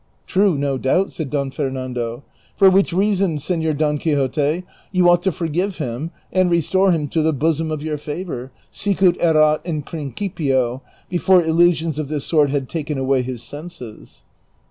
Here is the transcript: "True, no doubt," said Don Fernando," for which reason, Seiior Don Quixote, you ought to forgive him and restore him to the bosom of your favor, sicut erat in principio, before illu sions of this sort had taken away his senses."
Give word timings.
"True, 0.25 0.57
no 0.57 0.79
doubt," 0.79 1.11
said 1.11 1.29
Don 1.29 1.51
Fernando," 1.51 2.23
for 2.57 2.71
which 2.71 2.91
reason, 2.91 3.37
Seiior 3.37 3.77
Don 3.77 3.99
Quixote, 3.99 4.63
you 4.91 5.07
ought 5.07 5.21
to 5.21 5.31
forgive 5.31 5.77
him 5.77 6.09
and 6.33 6.49
restore 6.49 6.91
him 6.91 7.07
to 7.09 7.21
the 7.21 7.31
bosom 7.31 7.69
of 7.69 7.83
your 7.83 7.99
favor, 7.99 8.51
sicut 8.71 9.15
erat 9.21 9.61
in 9.63 9.83
principio, 9.83 10.81
before 11.07 11.43
illu 11.43 11.71
sions 11.75 11.99
of 11.99 12.07
this 12.07 12.25
sort 12.25 12.49
had 12.49 12.67
taken 12.67 12.97
away 12.97 13.21
his 13.21 13.43
senses." 13.43 14.23